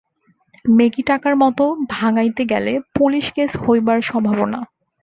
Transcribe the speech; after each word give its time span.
মেকি 0.65 1.01
টাকার 1.03 1.33
মতো, 1.43 1.63
ভাঙাইতে 1.93 2.43
গেলে 2.51 2.73
পুলিস-কেস 2.95 3.51
হইবার 3.63 3.99
সম্ভাবনা। 4.03 4.59